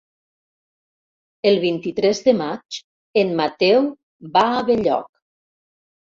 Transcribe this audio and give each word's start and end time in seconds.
El 1.49 1.59
vint-i-tres 1.63 2.21
de 2.29 2.33
maig 2.39 2.79
en 3.25 3.35
Mateu 3.43 3.87
va 4.39 4.49
a 4.57 4.67
Benlloc. 4.73 5.09